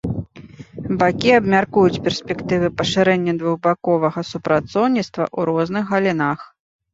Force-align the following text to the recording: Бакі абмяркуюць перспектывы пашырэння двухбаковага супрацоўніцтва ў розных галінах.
Бакі 1.01 1.29
абмяркуюць 1.39 2.01
перспектывы 2.07 2.67
пашырэння 2.79 3.33
двухбаковага 3.43 4.19
супрацоўніцтва 4.31 5.23
ў 5.37 5.53
розных 5.53 5.83
галінах. 5.93 6.39